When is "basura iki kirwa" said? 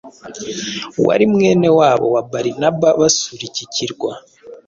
2.99-4.11